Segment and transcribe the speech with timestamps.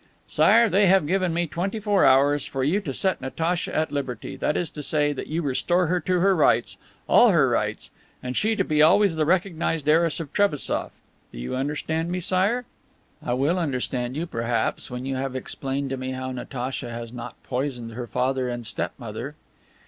[0.27, 4.35] "Sire they have given me twenty four hours for you to set Natacha at liberty,
[4.35, 6.75] that is to say, that you restore her to her rights,
[7.07, 7.91] all her rights,
[8.23, 10.89] and she be always the recognized heiress of Trebassof.
[11.31, 12.65] Do you understand me, Sire?
[13.21, 17.35] "I will understand you, perhaps, when you have explained to me how Natacha has not
[17.43, 19.35] poisoned her father and step mother."